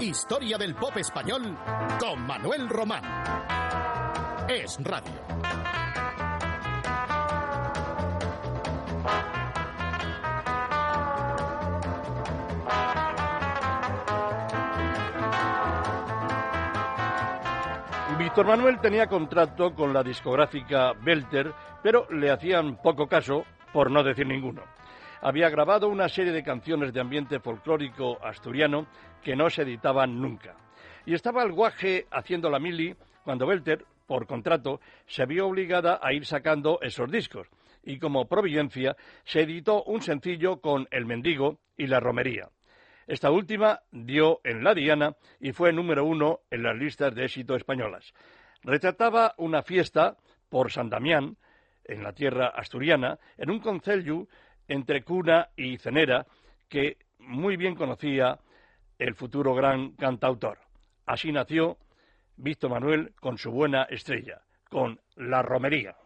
[0.00, 1.58] Historia del pop español
[1.98, 3.02] con Manuel Román.
[4.48, 5.12] Es radio.
[18.18, 24.02] Víctor Manuel tenía contrato con la discográfica Belter, pero le hacían poco caso, por no
[24.02, 24.62] decir ninguno.
[25.22, 28.86] Había grabado una serie de canciones de ambiente folclórico asturiano
[29.22, 30.56] que no se editaban nunca.
[31.04, 36.14] Y estaba el guaje haciendo la mili cuando Belter, por contrato, se vio obligada a
[36.14, 37.48] ir sacando esos discos.
[37.82, 42.48] Y como providencia, se editó un sencillo con El Mendigo y La Romería.
[43.06, 47.56] Esta última dio en la Diana y fue número uno en las listas de éxito
[47.56, 48.14] españolas.
[48.62, 50.16] Retrataba una fiesta
[50.48, 51.36] por San Damián,
[51.84, 54.28] en la tierra asturiana, en un concello
[54.70, 56.26] entre Cuna y Cenera,
[56.68, 58.38] que muy bien conocía
[58.98, 60.58] el futuro gran cantautor.
[61.06, 61.76] Así nació
[62.36, 65.96] Víctor Manuel con su buena estrella, con La Romería.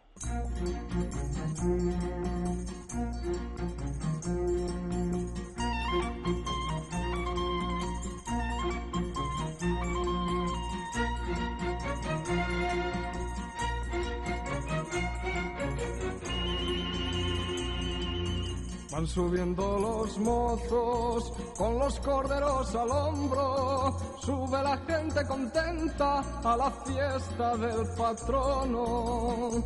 [19.07, 27.57] Subiendo los mozos con los corderos al hombro, sube la gente contenta a la fiesta
[27.57, 29.63] del patrono.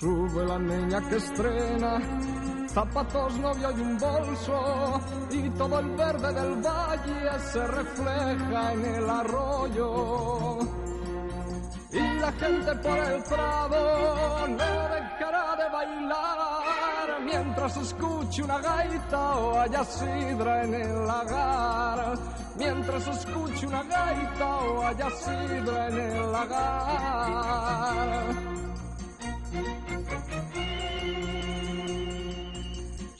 [0.00, 2.00] Sube la niña que estrena
[2.74, 5.00] zapatos, novio y un bolso,
[5.30, 10.58] y todo el verde del valle se refleja en el arroyo.
[12.24, 19.84] La gente por el prado no dejará de bailar mientras escuche una gaita o haya
[19.84, 22.18] sidra en el lagar.
[22.56, 27.74] Mientras escuche una gaita o haya sidra en el lagar.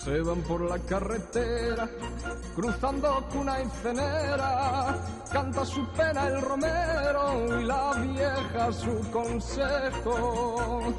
[0.04, 1.88] Se van por la carretera,
[2.54, 4.98] cruzando cuna y cenera,
[5.32, 10.94] canta su pena el romero y la vieja su consejo.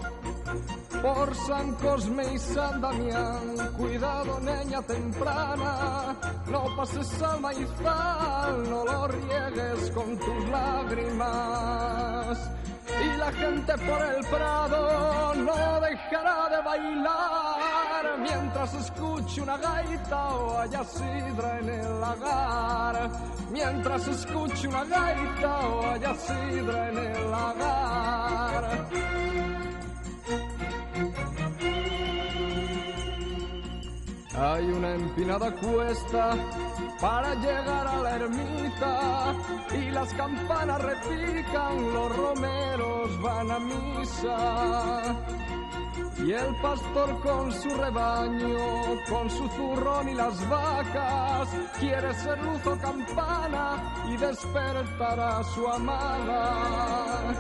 [1.04, 6.16] Por San Cosme y San Damián, cuidado niña temprana,
[6.48, 12.40] no pases al maizal, no lo riegues con tus lágrimas.
[13.04, 20.60] Y la gente por el prado no dejará de bailar mientras escuche una gaita o
[20.60, 23.10] haya sidra en el lagar.
[23.52, 28.86] Mientras escuche una gaita o haya sidra en el lagar.
[34.38, 36.36] Hay una empinada cuesta
[37.00, 39.34] para llegar a la ermita
[39.74, 45.16] y las campanas repican, los romeros van a misa.
[46.18, 48.58] Y el pastor con su rebaño,
[49.10, 55.66] con su zurrón y las vacas, quiere ser luz o campana y despertar a su
[55.66, 57.34] amada.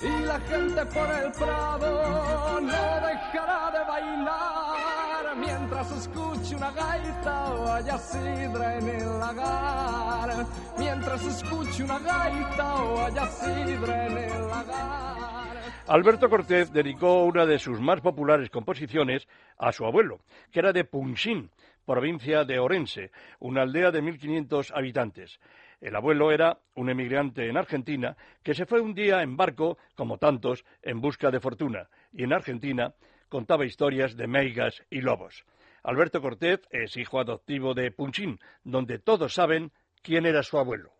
[0.00, 4.91] Y la gente por el prado no dejará de bailar
[5.36, 10.46] mientras escuche una gaita o haya sidra en el lagar.
[10.78, 15.56] Mientras escuche una gaita o haya sidra en el lagar.
[15.88, 19.26] Alberto Cortés dedicó una de sus más populares composiciones
[19.58, 21.50] a su abuelo, que era de Punxín,
[21.84, 23.10] provincia de Orense,
[23.40, 25.40] una aldea de 1.500 habitantes.
[25.80, 30.18] El abuelo era un emigrante en Argentina que se fue un día en barco, como
[30.18, 32.94] tantos, en busca de fortuna, y en Argentina
[33.32, 35.46] contaba historias de meigas y lobos.
[35.84, 39.72] Alberto Cortés es hijo adoptivo de Punchín, donde todos saben
[40.02, 40.92] quién era su abuelo.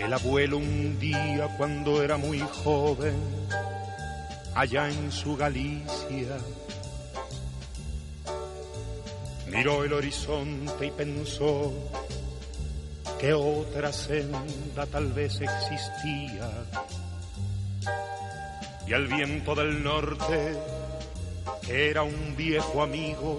[0.00, 3.14] El abuelo un día cuando era muy joven,
[4.56, 6.36] allá en su Galicia,
[9.52, 11.72] miró el horizonte y pensó
[13.20, 16.50] que otra senda tal vez existía.
[18.88, 20.56] Y al viento del norte,
[21.60, 23.36] que era un viejo amigo,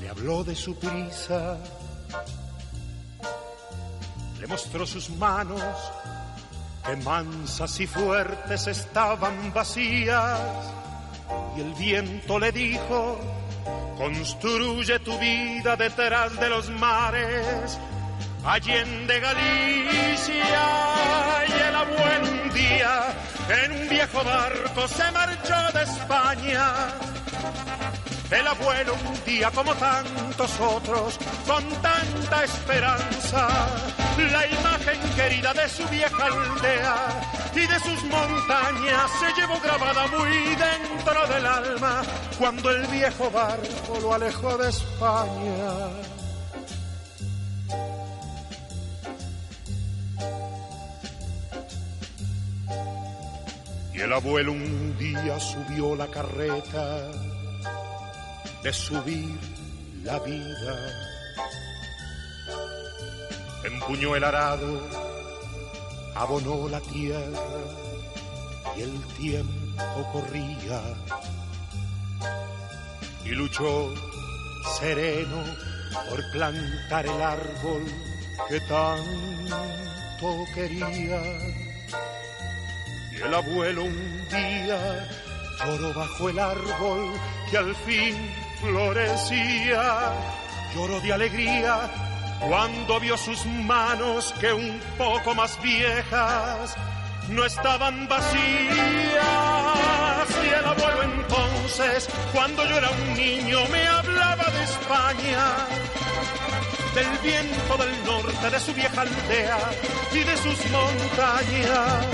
[0.00, 1.58] le habló de su prisa.
[4.38, 5.60] Le mostró sus manos,
[6.86, 10.40] que mansas y fuertes estaban vacías.
[11.56, 13.18] Y el viento le dijo,
[13.96, 17.80] construye tu vida detrás de los mares
[18.48, 20.42] Allende Galicia
[21.46, 23.14] y el abuelo un día
[23.62, 26.72] en un viejo barco se marchó de España
[28.30, 33.48] El abuelo un día como tantos otros, con tanta esperanza,
[34.16, 40.56] la imagen querida de su vieja aldea y de sus montañas se llevó grabada muy
[40.56, 42.02] dentro del alma
[42.38, 46.17] cuando el viejo barco lo alejó de España.
[53.98, 57.10] Y el abuelo un día subió la carreta
[58.62, 59.36] de subir
[60.04, 60.92] la vida.
[63.64, 64.88] Empuñó el arado,
[66.14, 67.42] abonó la tierra
[68.76, 70.80] y el tiempo corría.
[73.24, 73.92] Y luchó
[74.78, 75.42] sereno
[76.08, 77.84] por plantar el árbol
[78.48, 81.67] que tanto quería.
[83.24, 85.08] El abuelo un día
[85.64, 87.12] lloró bajo el árbol
[87.50, 88.14] que al fin
[88.60, 90.12] florecía.
[90.74, 91.90] Lloró de alegría
[92.40, 96.76] cuando vio sus manos que un poco más viejas
[97.28, 98.38] no estaban vacías.
[100.44, 105.66] Y el abuelo entonces, cuando yo era un niño, me hablaba de España,
[106.98, 109.58] del viento del norte, de su vieja aldea
[110.12, 112.06] y de sus montañas.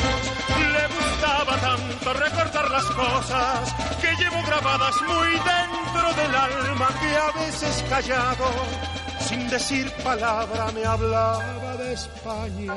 [0.74, 7.44] Le gustaba tanto recordar las cosas que llevo grabadas muy dentro del alma que a
[7.44, 8.46] veces callado,
[9.20, 12.74] sin decir palabra, me hablaba de España.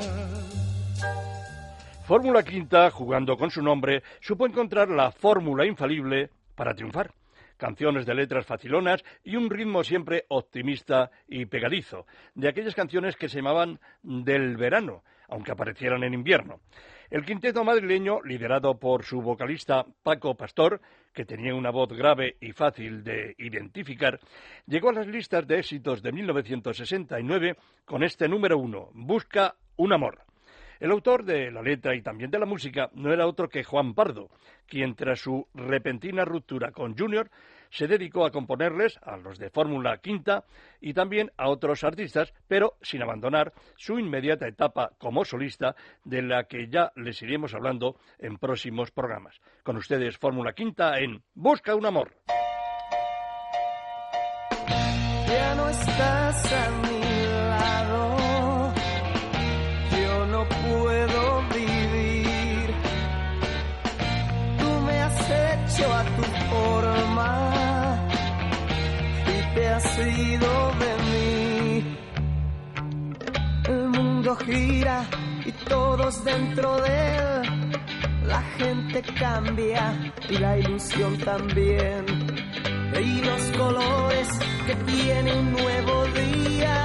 [2.06, 7.17] Fórmula Quinta, jugando con su nombre, supo encontrar la fórmula infalible para triunfar.
[7.58, 13.28] Canciones de letras facilonas y un ritmo siempre optimista y pegadizo, de aquellas canciones que
[13.28, 16.60] se llamaban del verano, aunque aparecieran en invierno.
[17.10, 20.80] El quinteto madrileño, liderado por su vocalista Paco Pastor,
[21.12, 24.20] que tenía una voz grave y fácil de identificar,
[24.66, 30.27] llegó a las listas de éxitos de 1969 con este número uno, Busca un amor.
[30.80, 33.94] El autor de la letra y también de la música no era otro que Juan
[33.94, 34.30] Pardo,
[34.66, 37.30] quien tras su repentina ruptura con Junior
[37.70, 40.44] se dedicó a componerles a los de Fórmula Quinta
[40.80, 46.44] y también a otros artistas, pero sin abandonar su inmediata etapa como solista, de la
[46.44, 49.40] que ya les iremos hablando en próximos programas.
[49.62, 52.14] Con ustedes Fórmula Quinta en Busca un amor.
[69.78, 70.52] Has ido
[70.82, 71.96] de mí.
[73.68, 75.04] El mundo gira
[75.46, 77.42] y todos dentro de él.
[78.26, 82.04] La gente cambia y la ilusión también
[83.00, 84.28] y los colores
[84.66, 86.76] que tiene un nuevo día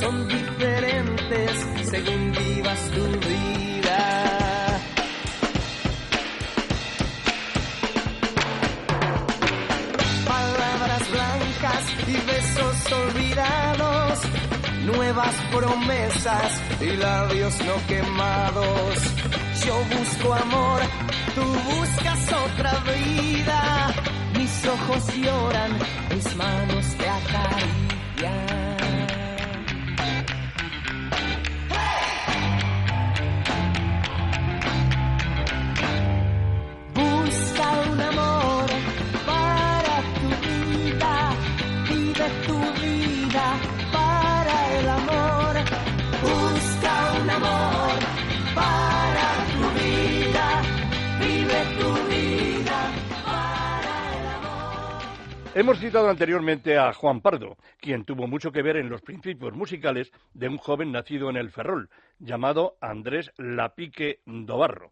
[0.00, 1.50] son diferentes
[1.90, 4.39] según vivas tu vida.
[12.06, 14.20] Y besos olvidados,
[14.84, 18.96] nuevas promesas y labios no quemados.
[19.64, 20.80] Yo busco amor,
[21.34, 23.94] tú buscas otra vida
[24.40, 25.72] mis ojos lloran,
[26.14, 28.59] mis manos te acarician.
[55.60, 60.10] Hemos citado anteriormente a Juan Pardo, quien tuvo mucho que ver en los principios musicales
[60.32, 64.90] de un joven nacido en el Ferrol, llamado Andrés Lapique Dobarro,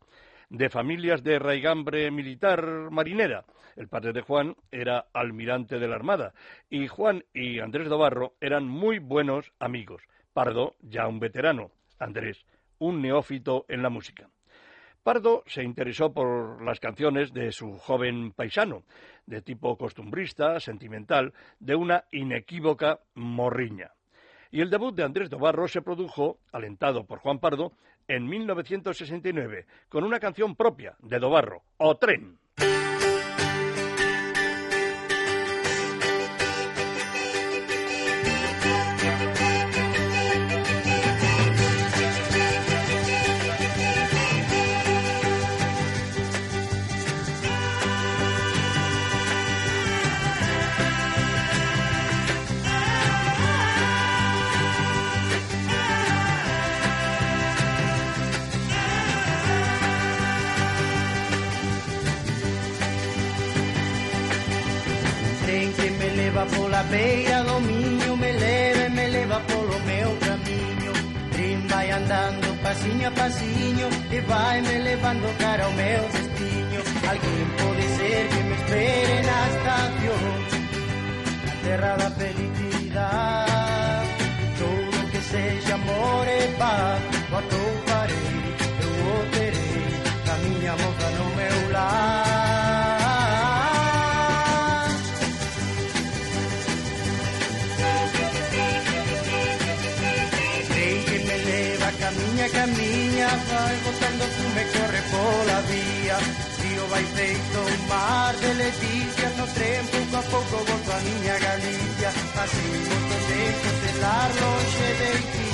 [0.51, 3.47] de familias de raigambre militar marinera.
[3.77, 6.35] El padre de Juan era almirante de la Armada
[6.69, 10.03] y Juan y Andrés Dobarro eran muy buenos amigos.
[10.35, 12.45] Pardo, ya un veterano, Andrés,
[12.79, 14.29] un neófito en la música.
[15.09, 18.83] Pardo se interesó por las canciones de su joven paisano,
[19.25, 23.93] de tipo costumbrista, sentimental, de una inequívoca morriña.
[24.51, 27.73] Y el debut de Andrés Dobarro se produjo, alentado por Juan Pardo,
[28.07, 32.39] en 1969, con una canción propia de Dobarro, O Tren.
[66.79, 70.93] Pola beira do miño Me leva me leva polo meu camiño
[71.33, 76.81] Tren vai andando pasiño a pasiño E vai me levando cara ao meu destino.
[77.11, 80.35] Alguén pode ser que me espere na estación.
[81.45, 83.29] Na terra da felicidade
[84.59, 87.03] Todo que seja amor e paz.
[87.37, 87.88] O
[105.69, 106.19] pola vía
[106.61, 111.39] Río vai feito un mar de leticia No tren pouco a pouco volto a miña
[111.39, 112.09] Galicia.
[112.43, 115.51] Así moito deixo celar longe de ti.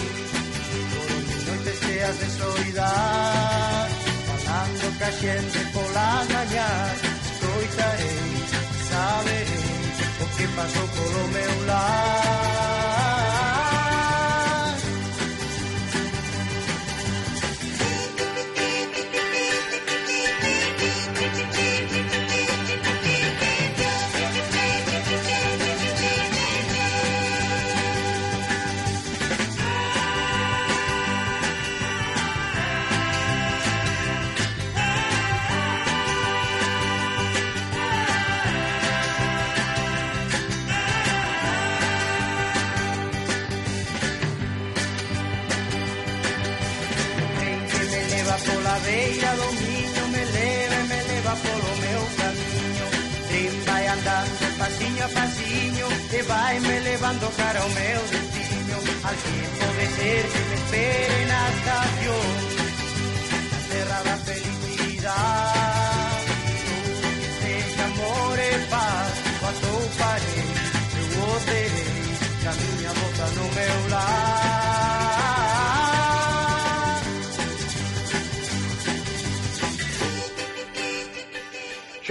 [1.46, 3.88] Noites cheas de soidad
[4.28, 6.98] Falando ca xente polas mañás
[7.30, 8.32] Escoitarei,
[8.88, 9.64] saberei
[10.22, 10.88] O que pasou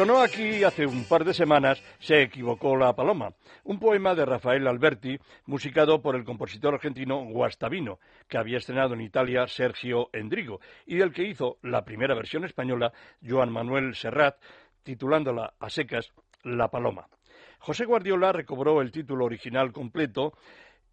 [0.03, 3.31] Sonó aquí hace un par de semanas Se equivocó la paloma,
[3.63, 8.99] un poema de Rafael Alberti, musicado por el compositor argentino Guastavino, que había estrenado en
[8.99, 12.91] Italia Sergio Endrigo, y del que hizo la primera versión española
[13.25, 14.35] Joan Manuel Serrat,
[14.83, 16.11] titulándola a secas
[16.43, 17.07] La paloma.
[17.59, 20.33] José Guardiola recobró el título original completo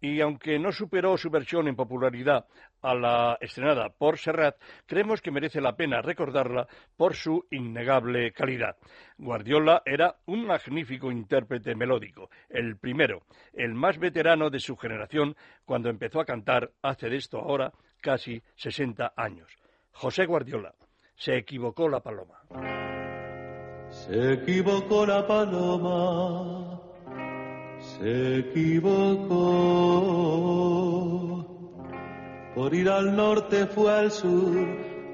[0.01, 2.45] y aunque no superó su versión en popularidad
[2.81, 6.67] a la estrenada por Serrat, creemos que merece la pena recordarla
[6.97, 8.75] por su innegable calidad.
[9.17, 13.21] Guardiola era un magnífico intérprete melódico, el primero,
[13.53, 18.41] el más veterano de su generación cuando empezó a cantar hace de esto ahora casi
[18.55, 19.51] 60 años.
[19.91, 20.73] José Guardiola,
[21.15, 22.41] se equivocó la paloma.
[23.91, 26.80] Se equivocó la paloma,
[28.01, 29.37] se equivocó.
[32.55, 34.67] Por ir al norte fue al sur,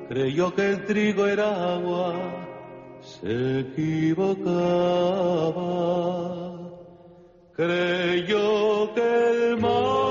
[0.07, 2.13] creyó que el trigo era agua,
[3.01, 4.47] se equivocaba.
[7.55, 10.06] Creyó que el mar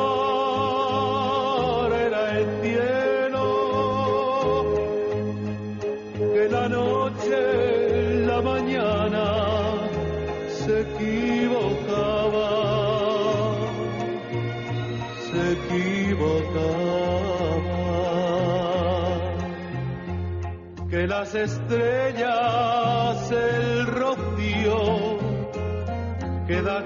[21.45, 25.19] estrellas, el rocío,
[26.47, 26.85] que da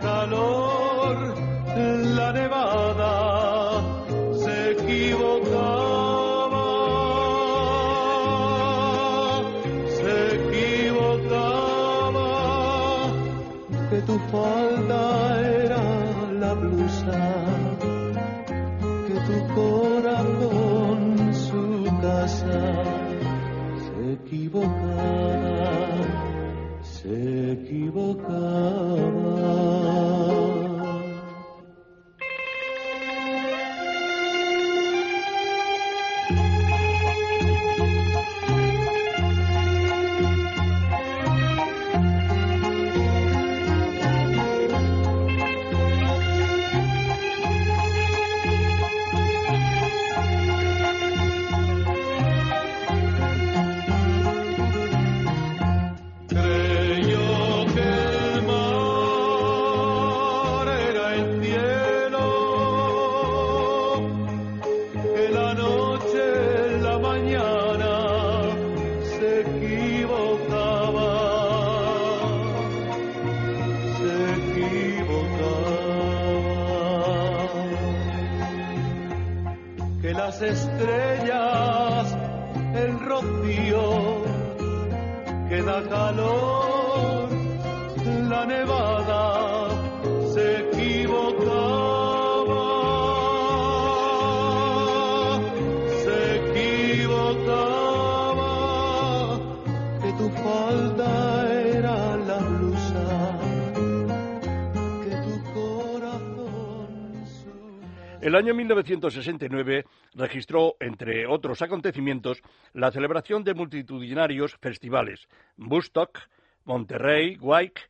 [108.41, 112.43] año 1969 registró, entre otros acontecimientos,
[112.73, 115.29] la celebración de multitudinarios festivales.
[115.59, 116.19] Woodstock,
[116.65, 117.83] Monterrey, Wake.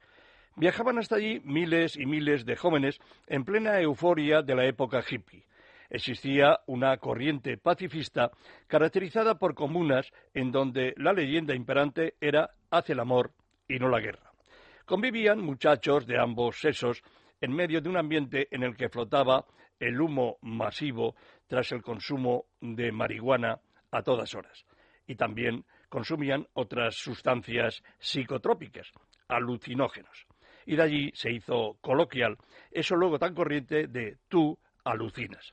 [0.57, 5.47] Viajaban hasta allí miles y miles de jóvenes en plena euforia de la época hippie.
[5.89, 8.33] Existía una corriente pacifista
[8.67, 13.31] caracterizada por comunas en donde la leyenda imperante era haz el amor
[13.69, 14.33] y no la guerra.
[14.85, 17.03] Convivían muchachos de ambos sexos
[17.41, 19.45] en medio de un ambiente en el que flotaba
[19.81, 21.17] el humo masivo
[21.49, 23.59] tras el consumo de marihuana
[23.91, 24.65] a todas horas.
[25.07, 28.93] Y también consumían otras sustancias psicotrópicas,
[29.27, 30.27] alucinógenos.
[30.67, 32.37] Y de allí se hizo coloquial
[32.71, 35.53] eso luego tan corriente de tú alucinas.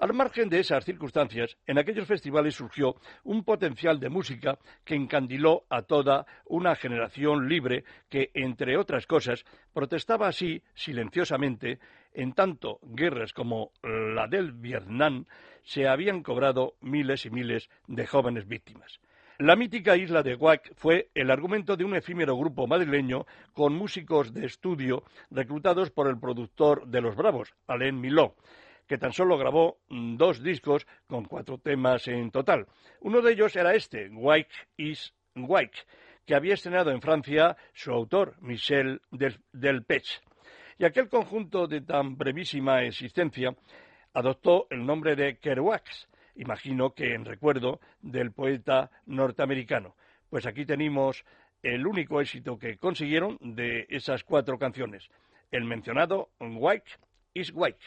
[0.00, 5.64] Al margen de esas circunstancias, en aquellos festivales surgió un potencial de música que encandiló
[5.68, 11.80] a toda una generación libre que, entre otras cosas, protestaba así silenciosamente
[12.12, 15.26] en tanto guerras como la del Vietnam
[15.62, 19.00] se habían cobrado miles y miles de jóvenes víctimas.
[19.38, 24.34] La mítica isla de Guac fue el argumento de un efímero grupo madrileño con músicos
[24.34, 28.36] de estudio reclutados por el productor de Los Bravos, Alain Miló,
[28.86, 32.66] que tan solo grabó dos discos con cuatro temas en total.
[33.00, 35.86] Uno de ellos era este, Wake is Wake,
[36.26, 40.20] que había estrenado en Francia su autor, Michel Del Delpech.
[40.80, 43.54] Y aquel conjunto de tan brevísima existencia
[44.14, 45.84] adoptó el nombre de Kerouac,
[46.36, 49.94] imagino que en recuerdo del poeta norteamericano.
[50.30, 51.22] Pues aquí tenemos
[51.62, 55.10] el único éxito que consiguieron de esas cuatro canciones,
[55.50, 56.30] el mencionado.
[56.40, 56.92] White
[57.34, 57.84] is white,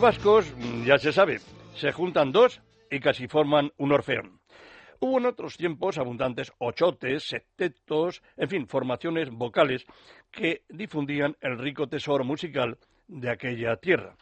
[0.00, 1.40] Vascos, mm, ya se sabe,
[1.74, 4.40] se juntan dos y casi forman un orfeón.
[5.00, 9.84] Hubo en otros tiempos abundantes ochotes, septetos, en fin, formaciones vocales
[10.30, 14.14] que difundían el rico tesoro musical de aquella tierra.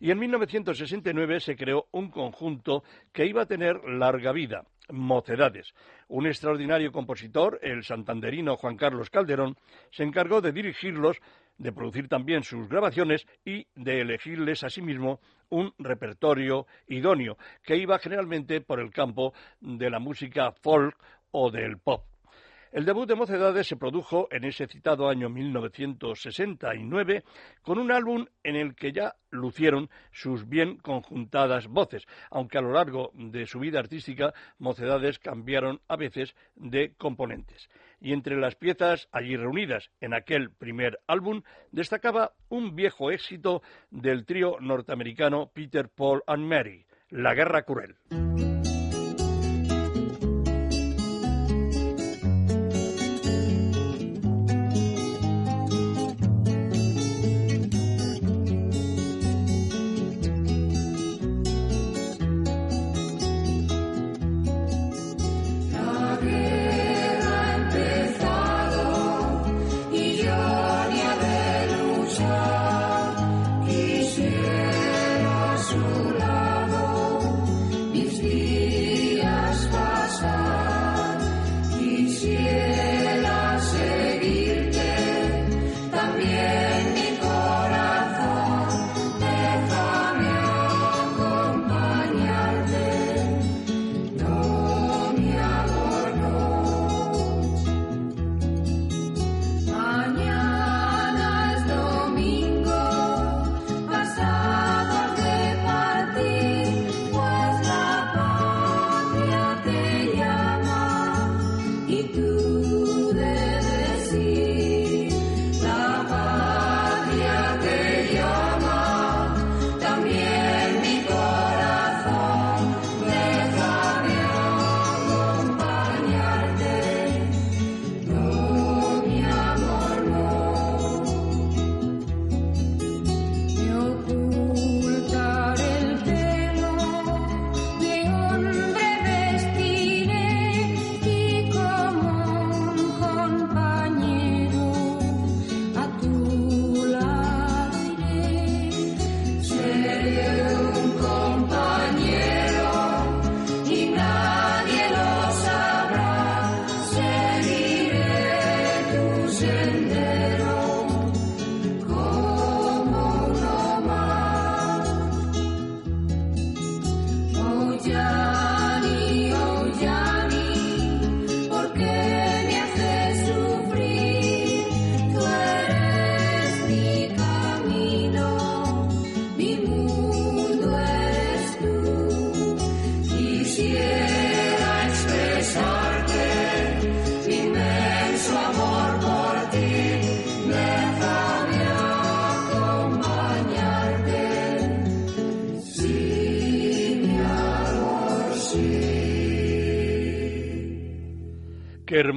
[0.00, 5.74] Y en 1969 se creó un conjunto que iba a tener larga vida, Mocedades.
[6.08, 9.56] Un extraordinario compositor, el santanderino Juan Carlos Calderón,
[9.90, 11.18] se encargó de dirigirlos,
[11.60, 15.20] de producir también sus grabaciones y de elegirles asimismo
[15.50, 20.96] un repertorio idóneo, que iba generalmente por el campo de la música folk
[21.30, 22.09] o del pop.
[22.72, 27.24] El debut de Mocedades se produjo en ese citado año 1969
[27.62, 32.72] con un álbum en el que ya lucieron sus bien conjuntadas voces, aunque a lo
[32.72, 37.68] largo de su vida artística Mocedades cambiaron a veces de componentes.
[38.00, 44.24] Y entre las piezas allí reunidas en aquel primer álbum destacaba un viejo éxito del
[44.24, 47.96] trío norteamericano Peter, Paul and Mary, La Guerra Cruel.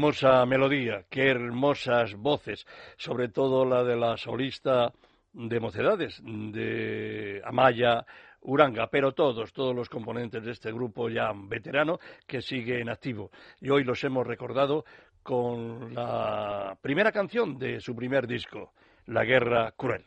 [0.04, 4.92] Hermosa melodía, qué hermosas voces, sobre todo la de la solista
[5.32, 8.06] de Mocedades, de Amaya
[8.42, 13.32] Uranga, pero todos, todos los componentes de este grupo ya veterano que sigue en activo.
[13.62, 14.84] Y hoy los hemos recordado
[15.24, 18.74] con la primera canción de su primer disco,
[19.06, 20.04] La Guerra Cruel.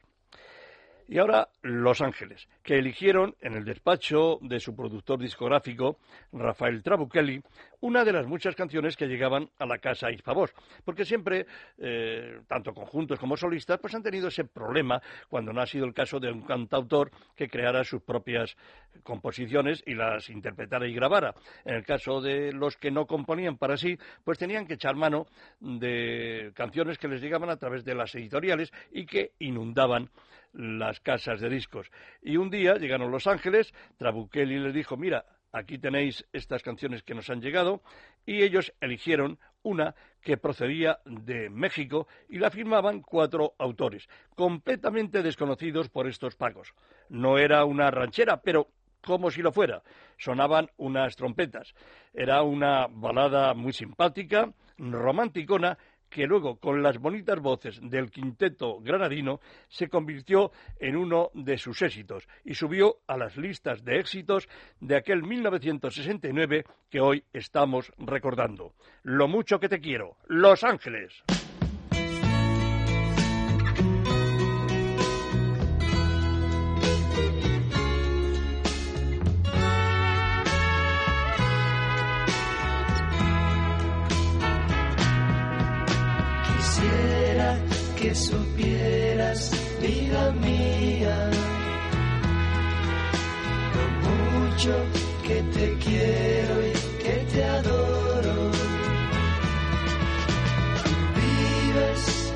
[1.08, 5.98] Y ahora Los Ángeles, que eligieron en el despacho de su productor discográfico,
[6.32, 7.40] Rafael Trabuchelli,
[7.80, 10.52] una de las muchas canciones que llegaban a la casa Hispavos,
[10.84, 11.46] porque siempre,
[11.78, 15.94] eh, tanto conjuntos como solistas, pues han tenido ese problema cuando no ha sido el
[15.94, 18.56] caso de un cantautor que creara sus propias
[19.04, 21.34] composiciones y las interpretara y grabara.
[21.64, 25.26] En el caso de los que no componían para sí, pues tenían que echar mano
[25.60, 30.10] de canciones que les llegaban a través de las editoriales y que inundaban
[30.52, 31.90] las casas de discos.
[32.22, 37.14] Y un día llegaron Los Ángeles, Trabuchelli les dijo, mira, aquí tenéis estas canciones que
[37.14, 37.82] nos han llegado,
[38.24, 45.88] y ellos eligieron una que procedía de México y la firmaban cuatro autores, completamente desconocidos
[45.88, 46.74] por estos pagos.
[47.08, 48.68] No era una ranchera, pero
[49.06, 49.82] como si lo fuera.
[50.18, 51.74] Sonaban unas trompetas.
[52.12, 59.40] Era una balada muy simpática, romanticona, que luego, con las bonitas voces del quinteto granadino,
[59.68, 64.48] se convirtió en uno de sus éxitos y subió a las listas de éxitos
[64.80, 68.74] de aquel 1969 que hoy estamos recordando.
[69.02, 71.24] Lo mucho que te quiero, Los Ángeles.
[88.16, 89.50] Supieras,
[89.80, 91.30] vida mía,
[93.74, 94.72] lo mucho
[95.26, 98.50] que te quiero y que te adoro.
[101.16, 102.32] Vives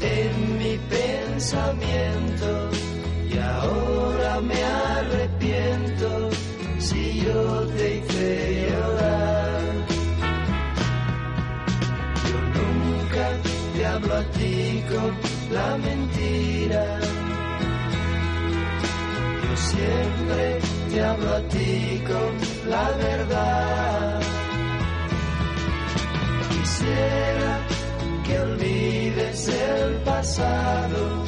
[0.00, 1.91] en mi pensamiento
[15.52, 16.84] la mentira.
[19.42, 20.58] Yo siempre
[20.90, 24.20] te hablo a ti con la verdad.
[26.50, 27.52] Quisiera
[28.24, 31.24] que olvides el pasado,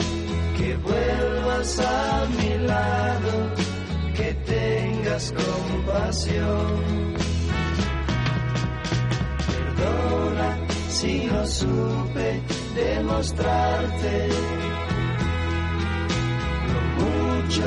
[0.56, 3.32] que vuelvas a mi lado,
[4.16, 7.14] que tengas compasión.
[9.46, 10.58] Perdona
[10.88, 14.28] si no supe demostrarte
[16.72, 17.66] lo mucho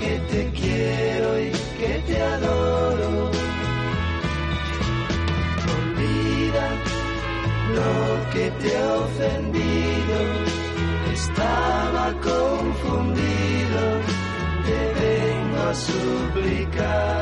[0.00, 3.30] que te quiero y que te adoro.
[5.76, 6.66] Olvida
[7.74, 10.18] lo que te he ofendido,
[11.12, 13.82] estaba confundido,
[14.66, 17.16] te vengo a suplicar.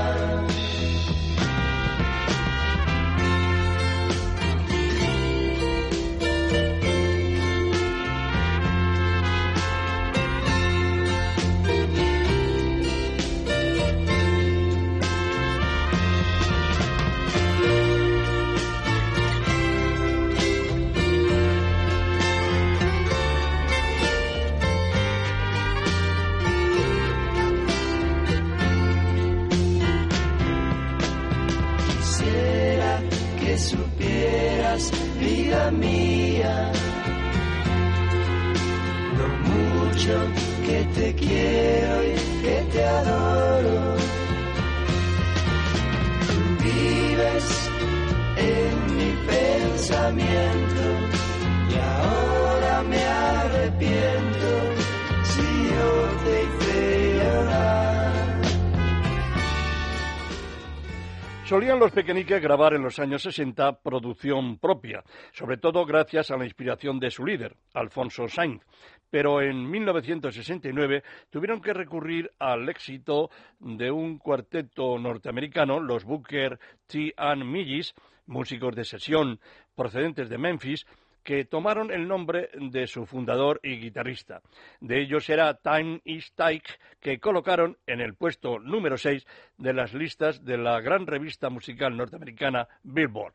[61.78, 67.00] Los pequeñiques grabar en los años 60 producción propia, sobre todo gracias a la inspiración
[67.00, 68.62] de su líder, Alfonso Sainz.
[69.10, 77.12] Pero en 1969 tuvieron que recurrir al éxito de un cuarteto norteamericano, los Booker T.
[77.16, 77.92] and Millis,
[78.26, 79.40] músicos de sesión
[79.74, 80.86] procedentes de Memphis,
[81.24, 84.42] que tomaron el nombre de su fundador y guitarrista.
[84.80, 86.64] De ellos era Time is Tight,
[87.00, 91.96] que colocaron en el puesto número 6 de las listas de la gran revista musical
[91.96, 93.34] norteamericana Billboard.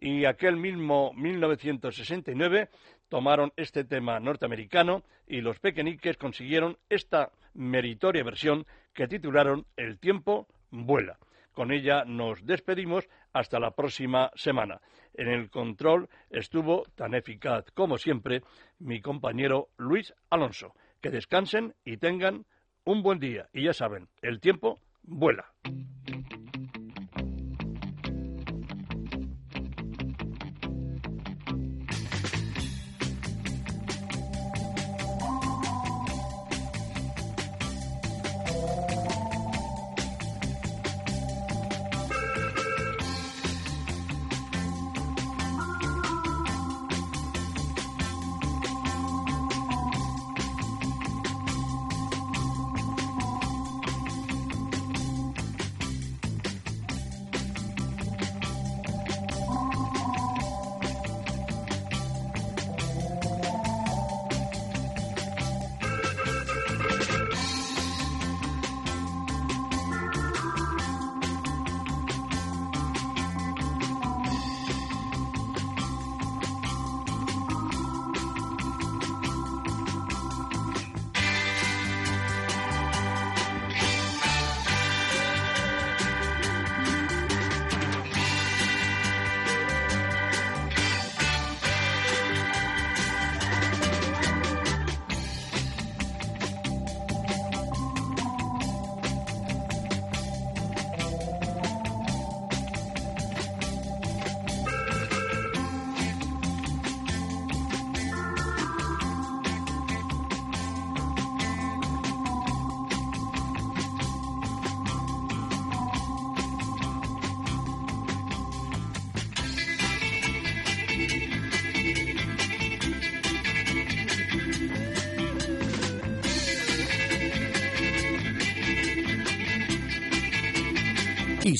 [0.00, 2.68] Y aquel mismo 1969
[3.08, 10.46] tomaron este tema norteamericano y los pequeñiques consiguieron esta meritoria versión que titularon El tiempo
[10.70, 11.18] vuela.
[11.58, 14.80] Con ella nos despedimos hasta la próxima semana.
[15.12, 18.42] En el control estuvo tan eficaz como siempre
[18.78, 20.72] mi compañero Luis Alonso.
[21.00, 22.46] Que descansen y tengan
[22.84, 23.48] un buen día.
[23.52, 25.46] Y ya saben, el tiempo vuela.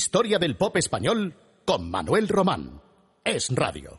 [0.09, 2.81] Historia del pop español con Manuel Román.
[3.23, 3.87] Es Radio.